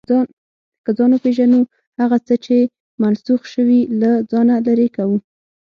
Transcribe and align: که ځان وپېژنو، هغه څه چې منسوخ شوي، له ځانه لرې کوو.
که 0.83 0.91
ځان 0.97 1.11
وپېژنو، 1.13 1.61
هغه 2.01 2.17
څه 2.27 2.33
چې 2.45 2.55
منسوخ 3.01 3.41
شوي، 3.53 3.79
له 4.01 4.11
ځانه 4.31 4.55
لرې 4.67 4.87
کوو. 4.95 5.17